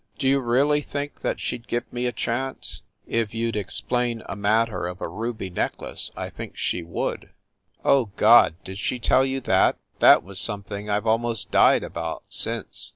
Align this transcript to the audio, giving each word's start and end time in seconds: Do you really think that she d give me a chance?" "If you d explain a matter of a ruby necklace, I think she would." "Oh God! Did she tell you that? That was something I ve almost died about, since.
Do 0.17 0.27
you 0.27 0.39
really 0.39 0.81
think 0.81 1.21
that 1.21 1.39
she 1.39 1.59
d 1.59 1.65
give 1.67 1.93
me 1.93 2.07
a 2.07 2.11
chance?" 2.11 2.81
"If 3.07 3.35
you 3.35 3.51
d 3.51 3.59
explain 3.59 4.23
a 4.27 4.35
matter 4.35 4.87
of 4.87 4.99
a 4.99 5.07
ruby 5.07 5.51
necklace, 5.51 6.09
I 6.17 6.31
think 6.31 6.57
she 6.57 6.81
would." 6.81 7.29
"Oh 7.85 8.05
God! 8.15 8.55
Did 8.63 8.79
she 8.79 8.97
tell 8.97 9.23
you 9.23 9.39
that? 9.41 9.77
That 9.99 10.23
was 10.23 10.39
something 10.39 10.89
I 10.89 10.99
ve 11.01 11.07
almost 11.07 11.51
died 11.51 11.83
about, 11.83 12.23
since. 12.29 12.89